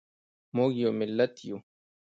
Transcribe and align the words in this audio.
موږ 0.55 0.71
یو 0.83 0.91
ملت 0.99 1.33
یو 1.47 1.57